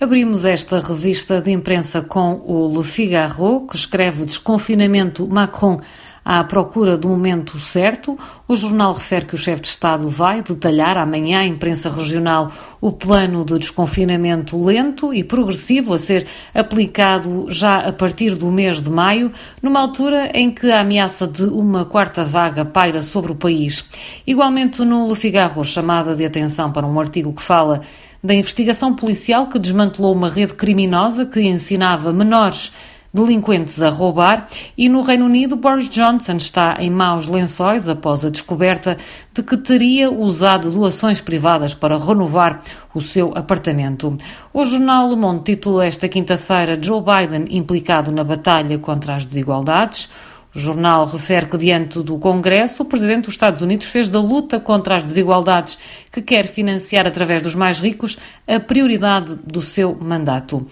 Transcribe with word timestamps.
Abrimos 0.00 0.44
esta 0.44 0.78
revista 0.78 1.40
de 1.40 1.50
imprensa 1.50 2.00
com 2.00 2.40
o 2.46 2.72
Le 2.72 2.84
Figaro, 2.84 3.66
que 3.68 3.76
escreve 3.76 4.24
Desconfinamento 4.24 5.26
Macron 5.26 5.80
à 6.28 6.44
procura 6.44 6.98
do 6.98 7.08
momento 7.08 7.58
certo. 7.58 8.18
O 8.46 8.54
jornal 8.54 8.92
refere 8.92 9.24
que 9.24 9.34
o 9.34 9.38
chefe 9.38 9.62
de 9.62 9.68
Estado 9.68 10.10
vai 10.10 10.42
detalhar 10.42 10.98
amanhã 10.98 11.40
à 11.40 11.46
imprensa 11.46 11.88
regional 11.88 12.52
o 12.82 12.92
plano 12.92 13.46
de 13.46 13.58
desconfinamento 13.58 14.62
lento 14.62 15.14
e 15.14 15.24
progressivo 15.24 15.94
a 15.94 15.98
ser 15.98 16.26
aplicado 16.54 17.46
já 17.48 17.78
a 17.78 17.94
partir 17.94 18.34
do 18.34 18.52
mês 18.52 18.82
de 18.82 18.90
maio, 18.90 19.32
numa 19.62 19.80
altura 19.80 20.30
em 20.34 20.50
que 20.50 20.70
a 20.70 20.80
ameaça 20.80 21.26
de 21.26 21.44
uma 21.44 21.86
quarta 21.86 22.22
vaga 22.24 22.62
paira 22.62 23.00
sobre 23.00 23.32
o 23.32 23.34
país. 23.34 23.82
Igualmente 24.26 24.84
no 24.84 25.08
Le 25.08 25.16
Figaro, 25.16 25.64
chamada 25.64 26.14
de 26.14 26.26
atenção 26.26 26.70
para 26.70 26.86
um 26.86 27.00
artigo 27.00 27.32
que 27.32 27.40
fala 27.40 27.80
da 28.22 28.34
investigação 28.34 28.94
policial 28.94 29.46
que 29.46 29.58
desmantelou 29.58 30.12
uma 30.12 30.28
rede 30.28 30.52
criminosa 30.52 31.24
que 31.24 31.40
ensinava 31.40 32.12
menores 32.12 32.70
delinquentes 33.12 33.80
a 33.80 33.88
roubar 33.88 34.48
e 34.76 34.88
no 34.88 35.02
Reino 35.02 35.24
Unido 35.24 35.56
Boris 35.56 35.88
Johnson 35.88 36.36
está 36.36 36.76
em 36.78 36.90
maus 36.90 37.28
lençóis 37.28 37.88
após 37.88 38.24
a 38.24 38.30
descoberta 38.30 38.96
de 39.32 39.42
que 39.42 39.56
teria 39.56 40.10
usado 40.10 40.70
doações 40.70 41.20
privadas 41.20 41.74
para 41.74 41.98
renovar 41.98 42.62
o 42.94 43.00
seu 43.00 43.32
apartamento. 43.36 44.16
O 44.52 44.64
jornal 44.64 45.08
Le 45.08 45.16
Monde 45.16 45.44
titula 45.44 45.86
esta 45.86 46.08
quinta-feira 46.08 46.78
Joe 46.80 47.02
Biden 47.02 47.44
implicado 47.50 48.10
na 48.12 48.24
batalha 48.24 48.78
contra 48.78 49.14
as 49.16 49.24
desigualdades. 49.24 50.08
O 50.54 50.58
jornal 50.58 51.04
refere 51.04 51.46
que, 51.46 51.58
diante 51.58 52.02
do 52.02 52.18
Congresso, 52.18 52.82
o 52.82 52.86
presidente 52.86 53.26
dos 53.26 53.34
Estados 53.34 53.60
Unidos 53.60 53.86
fez 53.86 54.08
da 54.08 54.20
luta 54.20 54.58
contra 54.58 54.96
as 54.96 55.04
desigualdades 55.04 55.78
que 56.10 56.22
quer 56.22 56.46
financiar 56.46 57.06
através 57.06 57.42
dos 57.42 57.54
mais 57.54 57.78
ricos 57.78 58.18
a 58.46 58.58
prioridade 58.58 59.38
do 59.44 59.60
seu 59.60 59.94
mandato. 59.94 60.66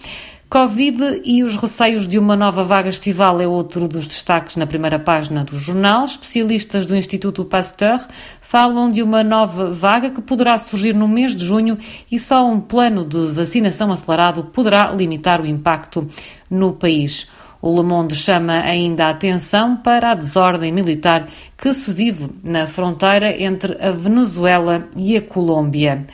Covid 0.49 1.23
e 1.25 1.43
os 1.43 1.57
receios 1.57 2.07
de 2.07 2.17
uma 2.17 2.33
nova 2.33 2.63
vaga 2.63 2.87
estival 2.87 3.41
é 3.41 3.47
outro 3.47 3.85
dos 3.85 4.07
destaques 4.07 4.55
na 4.55 4.65
primeira 4.65 4.97
página 4.97 5.43
do 5.43 5.59
jornal. 5.59 6.05
Especialistas 6.05 6.85
do 6.85 6.95
Instituto 6.95 7.43
Pasteur 7.43 7.99
falam 8.39 8.89
de 8.89 9.03
uma 9.03 9.25
nova 9.25 9.73
vaga 9.73 10.09
que 10.09 10.21
poderá 10.21 10.57
surgir 10.57 10.95
no 10.95 11.05
mês 11.05 11.35
de 11.35 11.43
junho 11.43 11.77
e 12.09 12.17
só 12.17 12.47
um 12.47 12.61
plano 12.61 13.03
de 13.03 13.27
vacinação 13.27 13.91
acelerado 13.91 14.45
poderá 14.45 14.89
limitar 14.89 15.41
o 15.41 15.45
impacto 15.45 16.07
no 16.49 16.71
país. 16.71 17.27
O 17.61 17.75
Le 17.75 17.83
Monde 17.83 18.15
chama 18.15 18.53
ainda 18.53 19.07
a 19.07 19.09
atenção 19.09 19.75
para 19.75 20.11
a 20.11 20.15
desordem 20.15 20.71
militar 20.71 21.27
que 21.57 21.73
se 21.73 21.91
vive 21.91 22.29
na 22.41 22.67
fronteira 22.67 23.35
entre 23.43 23.77
a 23.85 23.91
Venezuela 23.91 24.87
e 24.95 25.17
a 25.17 25.21
Colômbia. 25.21 26.07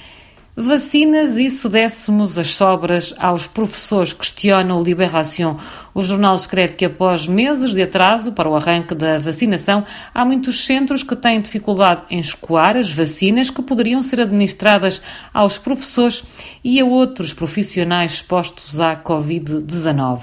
Vacinas 0.56 1.40
e 1.40 1.50
se 1.50 1.68
dessemos 1.68 2.38
as 2.38 2.50
sobras 2.50 3.12
aos 3.18 3.48
professores, 3.48 4.14
questiona 4.14 4.76
o 4.76 4.84
Libération. 4.84 5.58
O 5.96 6.02
jornal 6.04 6.36
escreve 6.36 6.76
que 6.76 6.86
após 6.86 7.26
meses 7.26 7.73
de 7.73 7.82
atraso 7.82 8.32
para 8.32 8.48
o 8.48 8.56
arranque 8.56 8.94
da 8.94 9.18
vacinação, 9.18 9.84
há 10.14 10.24
muitos 10.24 10.64
centros 10.64 11.02
que 11.02 11.16
têm 11.16 11.42
dificuldade 11.42 12.04
em 12.12 12.20
escoar 12.20 12.78
as 12.78 12.92
vacinas 12.92 13.50
que 13.50 13.64
poderiam 13.64 14.04
ser 14.04 14.22
administradas 14.22 15.02
aos 15.34 15.58
professores 15.58 16.24
e 16.64 16.80
a 16.80 16.86
outros 16.86 17.34
profissionais 17.34 18.14
expostos 18.14 18.80
à 18.80 18.96
Covid-19. 18.96 20.22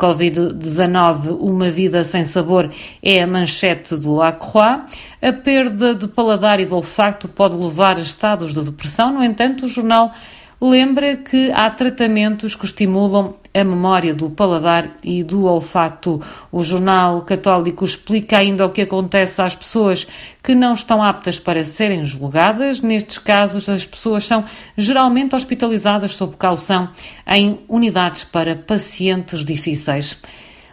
Covid-19, 0.00 1.36
uma 1.38 1.70
vida 1.70 2.02
sem 2.02 2.24
sabor, 2.24 2.70
é 3.02 3.22
a 3.22 3.26
manchete 3.26 3.96
do 3.96 4.14
Lacroix. 4.14 4.80
A 5.20 5.32
perda 5.32 5.94
de 5.94 6.08
paladar 6.08 6.58
e 6.58 6.64
de 6.64 6.72
olfato 6.72 7.28
pode 7.28 7.54
levar 7.54 7.98
a 7.98 8.00
estados 8.00 8.54
de 8.54 8.62
depressão. 8.62 9.12
No 9.12 9.22
entanto, 9.22 9.66
o 9.66 9.68
jornal 9.68 10.12
lembra 10.60 11.16
que 11.16 11.50
há 11.52 11.70
tratamentos 11.70 12.54
que 12.54 12.66
estimulam 12.66 13.34
a 13.52 13.64
memória 13.64 14.14
do 14.14 14.30
paladar 14.30 14.96
e 15.02 15.24
do 15.24 15.44
olfato. 15.44 16.20
O 16.52 16.62
jornal 16.62 17.22
católico 17.22 17.84
explica 17.84 18.38
ainda 18.38 18.66
o 18.66 18.70
que 18.70 18.82
acontece 18.82 19.42
às 19.42 19.56
pessoas 19.56 20.06
que 20.42 20.54
não 20.54 20.72
estão 20.72 21.02
aptas 21.02 21.38
para 21.38 21.64
serem 21.64 22.04
julgadas. 22.04 22.80
Nestes 22.80 23.18
casos, 23.18 23.68
as 23.68 23.84
pessoas 23.84 24.26
são 24.26 24.44
geralmente 24.76 25.34
hospitalizadas 25.34 26.14
sob 26.14 26.36
caução 26.36 26.90
em 27.26 27.58
unidades 27.68 28.22
para 28.22 28.54
pacientes 28.54 29.44
difíceis. 29.44 30.20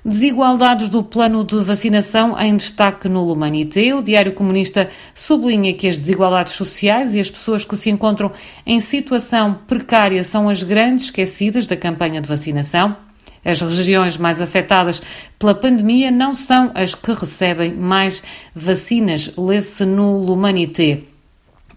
Desigualdades 0.08 0.88
do 0.88 1.04
plano 1.04 1.44
de 1.44 1.58
vacinação 1.58 2.40
em 2.40 2.56
destaque 2.56 3.10
no 3.10 3.26
L'Humanité. 3.26 3.94
O 3.94 4.02
Diário 4.02 4.32
Comunista 4.32 4.90
sublinha 5.14 5.74
que 5.74 5.86
as 5.86 5.98
desigualdades 5.98 6.54
sociais 6.54 7.14
e 7.14 7.20
as 7.20 7.30
pessoas 7.30 7.66
que 7.66 7.76
se 7.76 7.90
encontram 7.90 8.32
em 8.66 8.80
situação 8.80 9.60
precária 9.68 10.24
são 10.24 10.48
as 10.48 10.64
grandes 10.64 11.04
esquecidas 11.04 11.68
da 11.68 11.76
campanha 11.76 12.22
de 12.22 12.30
vacinação. 12.30 12.96
As 13.44 13.60
regiões 13.60 14.16
mais 14.16 14.40
afetadas 14.40 15.02
pela 15.38 15.54
pandemia 15.54 16.10
não 16.10 16.34
são 16.34 16.72
as 16.74 16.96
que 16.96 17.12
recebem 17.12 17.74
mais 17.74 18.24
vacinas, 18.56 19.34
lê-se 19.38 19.84
no 19.84 20.24
L'Humanité. 20.24 21.04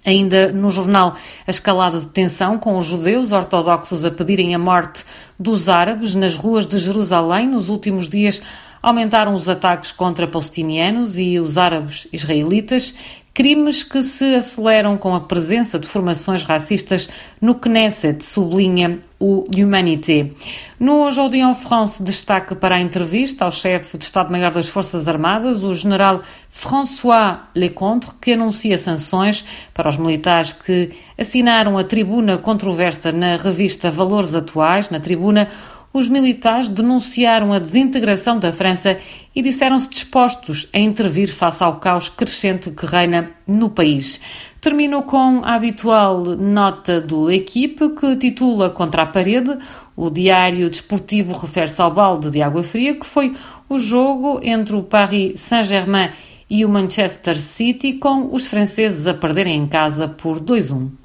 Ainda 0.05 0.51
no 0.51 0.71
jornal, 0.71 1.15
a 1.47 1.51
escalada 1.51 2.01
de 2.01 2.07
tensão 2.07 2.59
com 2.59 2.79
os 2.79 2.87
judeus 2.87 3.33
ortodoxos 3.33 4.05
a 4.05 4.11
pedirem 4.11 4.55
a 4.55 4.59
morte 4.59 5.05
dos 5.39 5.69
árabes 5.69 6.15
nas 6.15 6.37
ruas 6.37 6.67
de 6.67 6.79
Jerusalém 6.79 7.47
nos 7.47 7.69
últimos 7.69 8.09
dias 8.09 8.41
aumentaram 8.83 9.35
os 9.35 9.49
ataques 9.49 9.93
contra 9.93 10.27
palestinianos 10.27 11.19
e 11.19 11.39
os 11.39 11.59
árabes 11.59 12.07
israelitas 12.13 12.95
Crimes 13.33 13.85
que 13.85 14.03
se 14.03 14.35
aceleram 14.35 14.99
com 14.99 15.15
a 15.15 15.21
presença 15.21 15.79
de 15.79 15.87
formações 15.87 16.43
racistas 16.43 17.09
no 17.41 17.55
Knesset, 17.55 18.25
sublinha 18.25 18.99
o 19.21 19.45
L'Humanité. 19.55 20.33
No 20.81 21.07
Aujourd'hui 21.07 21.41
en 21.41 21.55
France, 21.55 22.03
destaque 22.03 22.57
para 22.57 22.75
a 22.75 22.81
entrevista 22.81 23.45
ao 23.45 23.53
chefe 23.53 23.97
de 23.97 24.05
Estado-Maior 24.05 24.53
das 24.53 24.69
Forças 24.69 25.07
Armadas, 25.07 25.63
o 25.63 25.73
general 25.75 26.23
François 26.49 27.43
Lecontre, 27.55 28.11
que 28.21 28.33
anuncia 28.33 28.77
sanções 28.77 29.45
para 29.73 29.89
os 29.89 29.97
militares 29.97 30.53
que 30.53 30.91
assinaram 31.17 31.79
a 31.79 31.85
tribuna 31.85 32.37
controversa 32.37 33.13
na 33.13 33.37
revista 33.37 33.91
Valores 33.91 34.35
Atuais. 34.35 34.91
Na 34.91 34.99
tribuna, 34.99 35.49
os 35.93 36.09
militares 36.09 36.69
denunciaram 36.69 37.53
a 37.53 37.59
desintegração 37.59 38.39
da 38.39 38.53
França 38.53 38.99
e 39.35 39.43
disseram-se 39.43 39.89
dispostos 39.89 40.69
a 40.73 40.79
intervir 40.79 41.29
face 41.29 41.65
ao 41.65 41.81
caos 41.81 42.09
crescente 42.09 42.71
que 42.71 42.87
reina 42.87 43.31
no 43.47 43.71
país. 43.71 44.21
Termino 44.61 45.03
com 45.03 45.41
a 45.43 45.55
habitual 45.55 46.25
nota 46.37 47.01
do 47.01 47.31
Equipe, 47.31 47.89
que 47.91 48.17
titula 48.17 48.71
Contra 48.71 49.03
a 49.03 49.07
Parede. 49.07 49.59
O 49.97 50.11
diário 50.11 50.71
desportivo 50.71 51.37
refere-se 51.37 51.83
ao 51.83 51.93
balde 51.93 52.31
de 52.31 52.41
água 52.41 52.63
fria, 52.63 52.95
que 52.95 53.07
foi 53.07 53.35
o 53.69 53.79
jogo 53.79 54.39
entre 54.43 54.77
o 54.77 54.83
Paris 54.83 55.41
Saint-Germain 55.41 56.11
e 56.49 56.65
o 56.65 56.69
Manchester 56.69 57.41
City, 57.41 57.95
com 57.95 58.33
os 58.33 58.47
franceses 58.47 59.07
a 59.07 59.15
perderem 59.15 59.57
em 59.57 59.67
casa 59.67 60.07
por 60.07 60.41
2-1. 60.41 61.00